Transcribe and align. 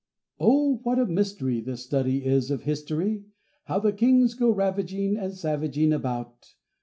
OH! 0.39 0.77
what 0.81 0.97
a 0.97 1.05
mystery 1.05 1.61
The 1.61 1.77
study 1.77 2.25
is 2.25 2.49
of 2.49 2.63
history! 2.63 3.25
How 3.65 3.77
the 3.77 3.93
kings 3.93 4.33
go 4.33 4.49
ravaging 4.49 5.15
And 5.15 5.33
savaging 5.35 5.93
about! 5.93 6.55